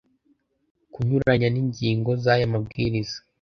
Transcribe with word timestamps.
Kunyuranya 0.93 1.47
n 1.51 1.57
ingingo 1.61 2.09
z 2.23 2.25
aya 2.33 2.53
mabwiriza 2.53 3.17